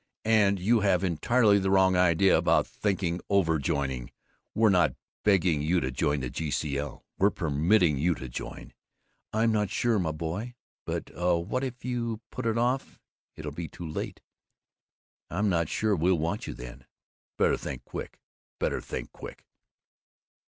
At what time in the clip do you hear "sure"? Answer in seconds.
9.69-9.99, 15.69-15.95